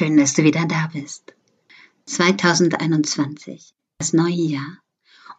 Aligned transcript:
Schön, 0.00 0.16
dass 0.16 0.32
du 0.32 0.44
wieder 0.44 0.64
da 0.64 0.88
bist. 0.90 1.34
2021, 2.06 3.74
das 3.98 4.14
neue 4.14 4.32
Jahr. 4.32 4.78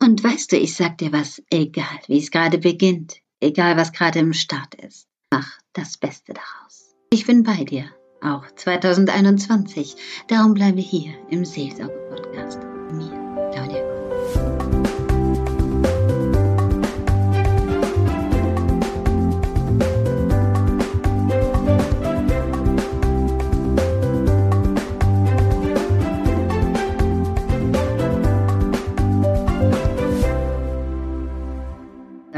Und 0.00 0.22
weißt 0.22 0.52
du, 0.52 0.56
ich 0.56 0.76
sag 0.76 0.96
dir 0.98 1.10
was, 1.10 1.42
egal 1.50 1.98
wie 2.06 2.20
es 2.20 2.30
gerade 2.30 2.58
beginnt, 2.58 3.16
egal 3.40 3.76
was 3.76 3.90
gerade 3.90 4.20
im 4.20 4.32
Start 4.32 4.76
ist, 4.76 5.08
mach 5.32 5.58
das 5.72 5.96
Beste 5.96 6.34
daraus. 6.34 6.94
Ich 7.10 7.26
bin 7.26 7.42
bei 7.42 7.64
dir, 7.64 7.86
auch 8.20 8.48
2021. 8.48 9.96
Darum 10.28 10.54
bleibe 10.54 10.80
hier 10.80 11.14
im 11.30 11.44
Seelsorge-Podcast. 11.44 12.73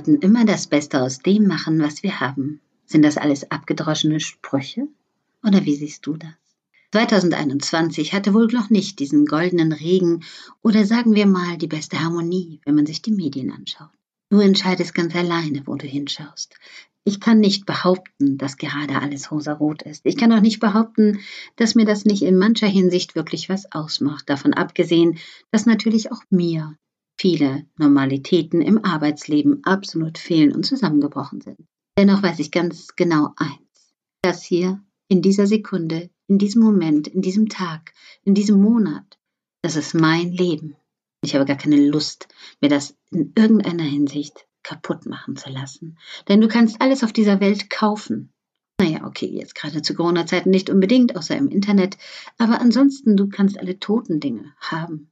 Sollten 0.00 0.22
immer 0.22 0.46
das 0.46 0.66
Beste 0.66 1.02
aus 1.02 1.18
dem 1.18 1.46
machen, 1.46 1.78
was 1.78 2.02
wir 2.02 2.20
haben. 2.20 2.62
Sind 2.86 3.04
das 3.04 3.18
alles 3.18 3.50
abgedroschene 3.50 4.18
Sprüche? 4.18 4.88
Oder 5.46 5.66
wie 5.66 5.74
siehst 5.74 6.06
du 6.06 6.16
das? 6.16 6.30
2021 6.92 8.14
hatte 8.14 8.32
wohl 8.32 8.46
noch 8.46 8.70
nicht 8.70 8.98
diesen 8.98 9.26
goldenen 9.26 9.72
Regen 9.72 10.24
oder 10.62 10.86
sagen 10.86 11.14
wir 11.14 11.26
mal 11.26 11.58
die 11.58 11.66
beste 11.66 12.00
Harmonie, 12.02 12.62
wenn 12.64 12.76
man 12.76 12.86
sich 12.86 13.02
die 13.02 13.12
Medien 13.12 13.52
anschaut. 13.52 13.90
Du 14.30 14.38
entscheidest 14.38 14.94
ganz 14.94 15.14
alleine, 15.14 15.66
wo 15.66 15.74
du 15.74 15.86
hinschaust. 15.86 16.54
Ich 17.04 17.20
kann 17.20 17.38
nicht 17.38 17.66
behaupten, 17.66 18.38
dass 18.38 18.56
gerade 18.56 19.02
alles 19.02 19.30
rosarot 19.30 19.82
ist. 19.82 20.00
Ich 20.04 20.16
kann 20.16 20.32
auch 20.32 20.40
nicht 20.40 20.60
behaupten, 20.60 21.20
dass 21.56 21.74
mir 21.74 21.84
das 21.84 22.06
nicht 22.06 22.22
in 22.22 22.38
mancher 22.38 22.68
Hinsicht 22.68 23.14
wirklich 23.14 23.50
was 23.50 23.70
ausmacht. 23.70 24.30
Davon 24.30 24.54
abgesehen, 24.54 25.18
dass 25.50 25.66
natürlich 25.66 26.10
auch 26.10 26.22
mir 26.30 26.74
viele 27.20 27.66
Normalitäten 27.76 28.62
im 28.62 28.82
Arbeitsleben 28.82 29.62
absolut 29.64 30.16
fehlen 30.16 30.54
und 30.54 30.64
zusammengebrochen 30.64 31.42
sind. 31.42 31.58
Dennoch 31.98 32.22
weiß 32.22 32.38
ich 32.38 32.50
ganz 32.50 32.96
genau 32.96 33.34
eins. 33.36 33.94
Das 34.22 34.42
hier 34.42 34.82
in 35.08 35.20
dieser 35.20 35.46
Sekunde, 35.46 36.08
in 36.28 36.38
diesem 36.38 36.62
Moment, 36.62 37.08
in 37.08 37.20
diesem 37.20 37.50
Tag, 37.50 37.92
in 38.24 38.32
diesem 38.32 38.62
Monat, 38.62 39.18
das 39.60 39.76
ist 39.76 39.92
mein 39.92 40.32
Leben. 40.32 40.76
Ich 41.22 41.34
habe 41.34 41.44
gar 41.44 41.58
keine 41.58 41.76
Lust, 41.76 42.28
mir 42.62 42.70
das 42.70 42.96
in 43.10 43.34
irgendeiner 43.36 43.84
Hinsicht 43.84 44.46
kaputt 44.62 45.04
machen 45.04 45.36
zu 45.36 45.50
lassen. 45.50 45.98
Denn 46.28 46.40
du 46.40 46.48
kannst 46.48 46.80
alles 46.80 47.04
auf 47.04 47.12
dieser 47.12 47.38
Welt 47.40 47.68
kaufen. 47.68 48.32
Naja, 48.80 49.04
okay, 49.04 49.26
jetzt 49.26 49.54
gerade 49.54 49.82
zu 49.82 49.94
Corona-Zeiten 49.94 50.48
nicht 50.48 50.70
unbedingt, 50.70 51.16
außer 51.16 51.36
im 51.36 51.48
Internet. 51.48 51.98
Aber 52.38 52.62
ansonsten, 52.62 53.18
du 53.18 53.28
kannst 53.28 53.58
alle 53.58 53.78
toten 53.78 54.20
Dinge 54.20 54.54
haben. 54.58 55.09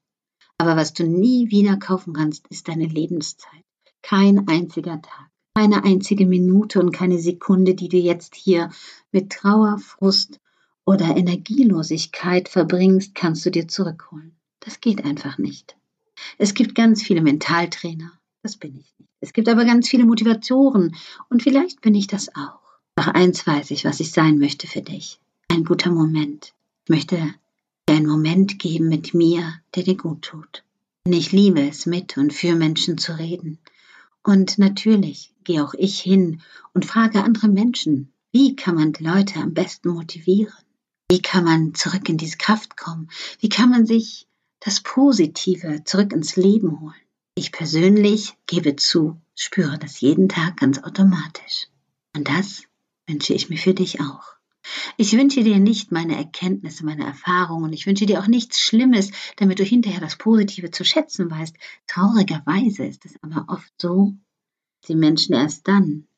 Aber 0.59 0.77
was 0.77 0.93
du 0.93 1.05
nie 1.05 1.51
wieder 1.51 1.77
kaufen 1.77 2.13
kannst, 2.13 2.47
ist 2.49 2.69
deine 2.69 2.87
Lebenszeit. 2.87 3.65
Kein 4.03 4.49
einziger 4.49 5.01
Tag, 5.01 5.31
keine 5.55 5.85
einzige 5.85 6.27
Minute 6.27 6.81
und 6.81 6.93
keine 6.93 7.19
Sekunde, 7.19 7.75
die 7.75 7.89
du 7.89 7.97
jetzt 7.97 8.35
hier 8.35 8.71
mit 9.13 9.31
Trauer, 9.31 9.79
Frust 9.79 10.41
oder 10.85 11.17
Energielosigkeit 11.17 12.49
verbringst, 12.49 13.15
kannst 13.15 13.47
du 13.47 13.51
dir 13.51 13.69
zurückholen. 13.69 14.37
Das 14.61 14.81
geht 14.81 15.05
einfach 15.05 15.39
nicht. 15.39 15.77
Es 16.39 16.55
gibt 16.55 16.75
ganz 16.75 17.03
viele 17.03 17.23
Mentaltrainer, 17.23 18.13
das 18.43 18.57
bin 18.57 18.77
ich 18.77 18.95
nicht. 18.99 19.11
Es 19.21 19.33
gibt 19.33 19.49
aber 19.49 19.65
ganz 19.65 19.89
viele 19.89 20.05
Motivatoren 20.05 20.97
und 21.29 21.43
vielleicht 21.43 21.81
bin 21.81 21.95
ich 21.95 22.07
das 22.07 22.35
auch. 22.35 22.61
Doch 22.97 23.09
eins 23.09 23.47
weiß 23.47 23.71
ich, 23.71 23.85
was 23.85 24.01
ich 24.01 24.11
sein 24.11 24.39
möchte 24.39 24.67
für 24.67 24.83
dich. 24.83 25.21
Ein 25.49 25.65
guter 25.65 25.91
Moment. 25.91 26.53
Ich 26.85 26.91
möchte 26.91 27.35
dir 27.89 27.97
einen 27.97 28.07
Moment 28.07 28.59
geben 28.59 28.89
mit 28.89 29.15
mir, 29.15 29.55
der 29.75 29.83
dir 29.83 29.97
gut 29.97 30.23
tut. 30.23 30.63
Denn 31.07 31.15
ich 31.15 31.33
liebe 31.33 31.67
es, 31.67 31.87
mit 31.87 32.17
und 32.19 32.33
für 32.33 32.55
Menschen 32.55 32.99
zu 32.99 33.19
reden. 33.19 33.59
Und 34.23 34.59
natürlich 34.59 35.35
gehe 35.45 35.65
auch 35.65 35.75
ich 35.75 35.99
hin 36.01 36.43
und 36.75 36.85
frage 36.85 37.25
andere 37.25 37.49
Menschen, 37.49 38.13
wie 38.31 38.57
kann 38.57 38.75
man 38.75 38.93
Leute 38.99 39.41
am 39.41 39.55
besten 39.55 39.89
motivieren? 39.89 40.53
Wie 41.11 41.23
kann 41.23 41.45
man 41.45 41.75
zurück 41.75 42.09
in 42.11 42.19
diese 42.19 42.37
Kraft 42.37 42.77
kommen? 42.77 43.09
Wie 43.41 43.49
kann 43.49 43.71
man 43.71 43.87
sich 43.87 44.27
das 44.61 44.83
Positive 44.83 45.83
zurück 45.85 46.13
ins 46.13 46.37
Leben 46.37 46.81
holen? 46.81 46.95
Ich 47.35 47.53
persönlich 47.53 48.35
gebe 48.47 48.77
zu, 48.77 49.19
spüre 49.35 49.79
das 49.79 50.01
jeden 50.01 50.29
Tag 50.29 50.59
ganz 50.59 50.79
automatisch. 50.83 51.69
Und 52.15 52.29
das 52.29 52.65
wünsche 53.07 53.33
ich 53.33 53.49
mir 53.49 53.57
für 53.57 53.73
dich 53.73 54.01
auch. 54.03 54.38
Ich 55.01 55.13
wünsche 55.13 55.45
dir 55.45 55.61
nicht 55.61 55.93
meine 55.93 56.17
Erkenntnisse, 56.17 56.85
meine 56.85 57.05
Erfahrungen. 57.05 57.73
Ich 57.73 57.87
wünsche 57.87 58.05
dir 58.05 58.19
auch 58.19 58.27
nichts 58.27 58.59
Schlimmes, 58.59 59.13
damit 59.37 59.61
du 59.61 59.63
hinterher 59.63 60.01
das 60.01 60.19
Positive 60.19 60.73
zu 60.73 60.85
schätzen 60.85 61.31
weißt. 61.31 61.55
Traurigerweise 61.87 62.85
ist 62.85 63.05
es 63.05 63.15
aber 63.23 63.45
oft 63.47 63.73
so, 63.81 64.17
dass 64.81 64.89
die 64.89 64.97
Menschen 64.97 65.37
erst 65.37 65.69
dann 65.69 66.09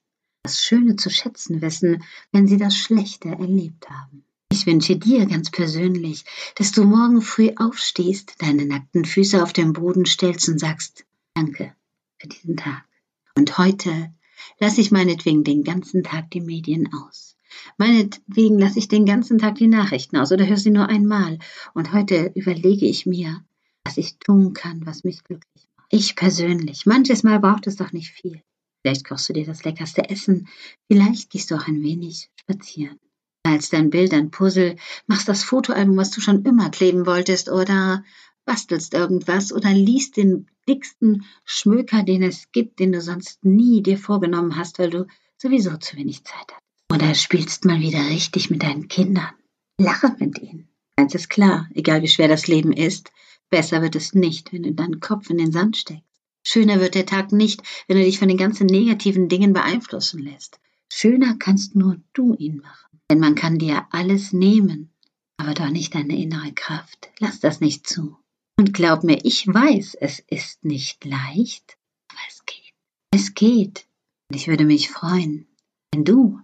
das 0.45 0.65
Schöne 0.65 0.97
zu 0.97 1.11
schätzen 1.11 1.61
wissen, 1.61 2.03
wenn 2.33 2.47
sie 2.47 2.57
das 2.57 2.75
Schlechte 2.75 3.29
erlebt 3.29 3.91
haben. 3.91 4.25
Ich 4.51 4.65
wünsche 4.65 4.97
dir 4.97 5.27
ganz 5.27 5.51
persönlich, 5.51 6.25
dass 6.55 6.73
du 6.73 6.85
morgen 6.85 7.21
früh 7.21 7.51
aufstehst, 7.57 8.37
deine 8.39 8.65
nackten 8.65 9.05
Füße 9.05 9.43
auf 9.43 9.53
den 9.53 9.75
Boden 9.75 10.07
stellst 10.07 10.49
und 10.49 10.59
sagst, 10.59 11.05
danke 11.35 11.75
für 12.19 12.29
diesen 12.29 12.57
Tag. 12.57 12.87
Und 13.35 13.59
heute 13.59 14.15
lasse 14.59 14.81
ich 14.81 14.91
meinetwegen 14.91 15.45
den 15.45 15.65
ganzen 15.65 16.03
Tag 16.03 16.31
die 16.31 16.41
Medien 16.41 16.95
aus. 16.95 17.37
Meinetwegen 17.79 18.59
lasse 18.59 18.79
ich 18.79 18.89
den 18.89 19.07
ganzen 19.07 19.39
Tag 19.39 19.57
die 19.57 19.67
Nachrichten 19.67 20.17
aus 20.17 20.33
oder 20.33 20.47
höre 20.47 20.57
sie 20.57 20.71
nur 20.71 20.89
einmal. 20.89 21.39
Und 21.75 21.93
heute 21.93 22.33
überlege 22.35 22.87
ich 22.87 23.07
mir, 23.07 23.45
was 23.85 23.97
ich 23.97 24.19
tun 24.19 24.53
kann, 24.53 24.87
was 24.87 25.05
mich 25.05 25.25
glücklich 25.25 25.67
macht. 25.77 25.87
Ich 25.91 26.17
persönlich. 26.17 26.87
Manches 26.87 27.23
Mal 27.23 27.41
braucht 27.41 27.67
es 27.67 27.77
doch 27.77 27.93
nicht 27.93 28.11
viel. 28.11 28.43
Vielleicht 28.83 29.07
kochst 29.07 29.29
du 29.29 29.33
dir 29.33 29.45
das 29.45 29.65
leckerste 29.65 30.09
Essen. 30.09 30.49
Vielleicht 30.91 31.31
gehst 31.31 31.51
du 31.51 31.57
auch 31.57 31.67
ein 31.67 31.83
wenig 31.83 32.31
spazieren. 32.41 32.99
Malst 33.45 33.73
dein 33.73 33.91
Bild, 33.91 34.13
ein 34.13 34.31
Puzzle, 34.31 34.77
machst 35.07 35.29
das 35.29 35.45
Fotoalbum, 35.45 35.97
was 35.97 36.11
du 36.11 36.21
schon 36.21 36.45
immer 36.45 36.71
kleben 36.71 37.07
wolltest 37.07 37.51
oder 37.51 38.05
bastelst 38.45 38.95
irgendwas 38.95 39.53
oder 39.53 39.73
liest 39.73 40.17
den 40.17 40.47
dicksten 40.69 41.25
Schmöker, 41.45 42.03
den 42.03 42.23
es 42.23 42.51
gibt, 42.53 42.79
den 42.79 42.93
du 42.93 43.01
sonst 43.01 43.45
nie 43.45 43.83
dir 43.83 43.99
vorgenommen 43.99 44.57
hast, 44.57 44.79
weil 44.79 44.91
du 44.91 45.07
sowieso 45.37 45.77
zu 45.77 45.97
wenig 45.97 46.25
Zeit 46.25 46.47
hast. 46.51 46.70
Oder 46.93 47.15
spielst 47.15 47.65
mal 47.65 47.81
wieder 47.81 48.05
richtig 48.09 48.51
mit 48.51 48.65
deinen 48.65 48.89
Kindern. 48.89 49.31
Lache 49.79 50.15
mit 50.19 50.39
ihnen. 50.41 50.69
Eins 50.97 51.15
ist 51.15 51.31
klar, 51.31 51.69
egal 51.75 52.03
wie 52.03 52.09
schwer 52.09 52.27
das 52.27 52.49
Leben 52.49 52.73
ist, 52.73 53.13
besser 53.49 53.81
wird 53.81 53.95
es 53.95 54.13
nicht, 54.13 54.53
wenn 54.53 54.65
du 54.65 54.73
deinen 54.73 54.99
Kopf 54.99 55.31
in 55.31 55.39
den 55.39 55.53
Sand 55.53 55.77
steckst. 55.77 56.05
Schöner 56.43 56.81
wird 56.81 56.97
der 56.97 57.07
Tag 57.07 57.31
nicht, 57.33 57.63
wenn 57.87 57.97
du 57.97 58.03
dich 58.03 58.19
von 58.19 58.29
den 58.29 58.37
ganzen 58.37 58.67
negativen 58.67 59.29
Dingen 59.29 59.53
beeinflussen 59.53 60.21
lässt. 60.21 60.59
Schöner 60.93 61.37
kannst 61.39 61.77
nur 61.77 61.97
du 62.13 62.35
ihn 62.35 62.59
machen. 62.59 63.01
Denn 63.09 63.21
man 63.21 63.37
kann 63.37 63.59
dir 63.59 63.87
alles 63.93 64.33
nehmen, 64.33 64.93
aber 65.37 65.55
doch 65.55 65.71
nicht 65.71 65.95
deine 65.95 66.21
innere 66.21 66.53
Kraft. 66.53 67.11
Lass 67.19 67.39
das 67.39 67.61
nicht 67.61 67.87
zu. 67.87 68.17
Und 68.59 68.75
glaub 68.75 69.05
mir, 69.05 69.25
ich 69.25 69.47
weiß, 69.47 69.95
es 69.95 70.19
ist 70.19 70.65
nicht 70.65 71.05
leicht, 71.05 71.77
aber 72.09 72.21
es 72.29 72.45
geht. 72.45 72.75
Es 73.13 73.35
geht. 73.35 73.87
Und 74.29 74.37
ich 74.37 74.49
würde 74.49 74.65
mich 74.65 74.91
freuen, 74.91 75.47
wenn 75.93 76.05
du 76.05 76.41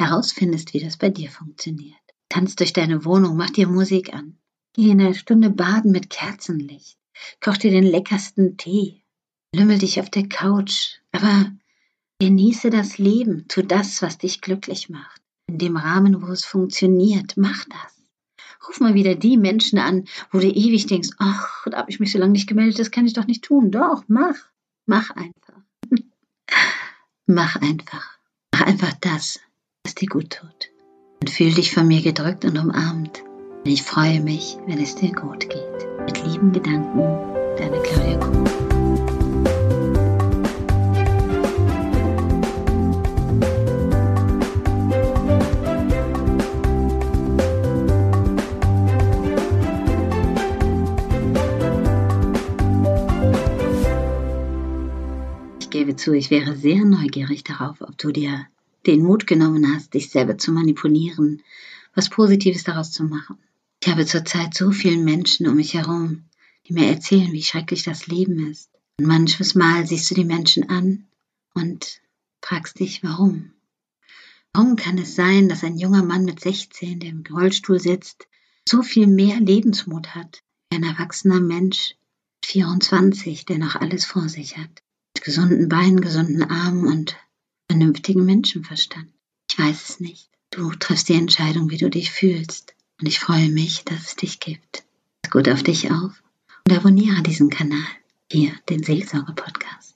herausfindest, 0.00 0.74
wie 0.74 0.80
das 0.80 0.96
bei 0.96 1.10
dir 1.10 1.30
funktioniert. 1.30 1.96
Tanz 2.28 2.56
durch 2.56 2.72
deine 2.72 3.04
Wohnung, 3.04 3.36
mach 3.36 3.50
dir 3.50 3.68
Musik 3.68 4.14
an. 4.14 4.38
Geh 4.72 4.90
eine 4.90 5.14
Stunde 5.14 5.50
baden 5.50 5.92
mit 5.92 6.10
Kerzenlicht. 6.10 6.96
Koch 7.40 7.56
dir 7.56 7.70
den 7.70 7.84
leckersten 7.84 8.56
Tee. 8.56 9.02
Lümmel 9.54 9.78
dich 9.78 10.00
auf 10.00 10.10
der 10.10 10.28
Couch. 10.28 10.98
Aber 11.12 11.50
genieße 12.20 12.70
das 12.70 12.98
Leben. 12.98 13.46
Tu 13.48 13.62
das, 13.62 14.00
was 14.00 14.18
dich 14.18 14.40
glücklich 14.40 14.88
macht. 14.88 15.20
In 15.48 15.58
dem 15.58 15.76
Rahmen, 15.76 16.22
wo 16.22 16.28
es 16.28 16.44
funktioniert. 16.44 17.36
Mach 17.36 17.64
das. 17.64 18.00
Ruf 18.68 18.78
mal 18.80 18.94
wieder 18.94 19.14
die 19.14 19.36
Menschen 19.36 19.78
an, 19.78 20.04
wo 20.30 20.38
du 20.38 20.46
ewig 20.46 20.86
denkst, 20.86 21.10
ach, 21.18 21.66
da 21.66 21.78
habe 21.78 21.90
ich 21.90 21.98
mich 21.98 22.12
so 22.12 22.18
lange 22.18 22.32
nicht 22.32 22.46
gemeldet, 22.46 22.78
das 22.78 22.90
kann 22.90 23.06
ich 23.06 23.14
doch 23.14 23.26
nicht 23.26 23.42
tun. 23.42 23.70
Doch, 23.70 24.04
mach. 24.06 24.36
Mach 24.86 25.10
einfach. 25.10 25.62
mach 27.26 27.56
einfach. 27.56 28.18
Mach 28.52 28.62
einfach 28.62 28.92
das, 29.00 29.40
was 29.84 29.94
dir 29.94 30.08
gut 30.08 30.30
tut. 30.30 30.70
Und 31.20 31.30
fühl 31.30 31.52
dich 31.52 31.74
von 31.74 31.86
mir 31.86 32.02
gedrückt 32.02 32.44
und 32.44 32.58
umarmt. 32.58 33.22
Und 33.64 33.70
ich 33.70 33.82
freue 33.82 34.20
mich, 34.20 34.56
wenn 34.66 34.78
es 34.78 34.94
dir 34.94 35.12
gut 35.12 35.48
geht. 35.48 35.88
Mit 36.06 36.24
lieben 36.24 36.52
Gedanken, 36.52 37.00
deine 37.58 37.80
Claudia 37.82 38.18
Kuhn. 38.18 38.44
Ich 55.60 55.70
gebe 55.70 55.96
zu, 55.96 56.12
ich 56.12 56.30
wäre 56.30 56.56
sehr 56.56 56.84
neugierig 56.84 57.44
darauf, 57.44 57.80
ob 57.80 57.96
du 57.96 58.10
dir 58.10 58.46
den 58.86 59.02
Mut 59.02 59.26
genommen 59.26 59.74
hast, 59.74 59.94
dich 59.94 60.10
selber 60.10 60.38
zu 60.38 60.52
manipulieren, 60.52 61.42
was 61.94 62.08
Positives 62.08 62.64
daraus 62.64 62.92
zu 62.92 63.04
machen. 63.04 63.38
Ich 63.82 63.88
habe 63.88 64.06
zurzeit 64.06 64.54
so 64.54 64.70
viele 64.70 64.98
Menschen 64.98 65.48
um 65.48 65.56
mich 65.56 65.74
herum, 65.74 66.24
die 66.66 66.74
mir 66.74 66.86
erzählen, 66.86 67.32
wie 67.32 67.42
schrecklich 67.42 67.82
das 67.82 68.06
Leben 68.06 68.50
ist. 68.50 68.70
Und 68.98 69.06
manches 69.06 69.54
Mal 69.54 69.86
siehst 69.86 70.10
du 70.10 70.14
die 70.14 70.24
Menschen 70.24 70.68
an 70.68 71.06
und 71.54 72.00
fragst 72.42 72.78
dich, 72.78 73.02
warum. 73.02 73.52
Warum 74.52 74.76
kann 74.76 74.98
es 74.98 75.14
sein, 75.14 75.48
dass 75.48 75.64
ein 75.64 75.78
junger 75.78 76.02
Mann 76.02 76.24
mit 76.24 76.40
16, 76.40 77.00
der 77.00 77.10
im 77.10 77.24
Rollstuhl 77.30 77.78
sitzt, 77.78 78.26
so 78.68 78.82
viel 78.82 79.06
mehr 79.06 79.40
Lebensmut 79.40 80.14
hat, 80.14 80.42
wie 80.70 80.76
ein 80.76 80.82
erwachsener 80.82 81.40
Mensch, 81.40 81.94
24, 82.44 83.46
der 83.46 83.58
noch 83.58 83.76
alles 83.76 84.04
vor 84.04 84.28
sich 84.28 84.56
hat, 84.56 84.82
mit 85.16 85.24
gesunden 85.24 85.68
Beinen, 85.68 86.00
gesunden 86.00 86.42
Armen 86.42 86.86
und 86.86 87.16
vernünftigen 87.70 88.24
Menschenverstand? 88.24 89.06
Ich 89.48 89.56
weiß 89.56 89.90
es 89.90 90.00
nicht. 90.00 90.28
Du 90.50 90.72
triffst 90.72 91.08
die 91.08 91.14
Entscheidung, 91.14 91.70
wie 91.70 91.76
du 91.76 91.88
dich 91.88 92.10
fühlst. 92.10 92.74
Und 93.00 93.06
ich 93.06 93.20
freue 93.20 93.48
mich, 93.48 93.84
dass 93.84 94.08
es 94.08 94.16
dich 94.16 94.40
gibt. 94.40 94.82
Pass 95.22 95.30
gut 95.30 95.48
auf 95.48 95.62
dich 95.62 95.92
auf 95.92 96.20
und 96.66 96.76
abonniere 96.76 97.22
diesen 97.22 97.48
Kanal, 97.48 97.86
hier 98.28 98.52
den 98.68 98.82
Seelsorge-Podcast. 98.82 99.94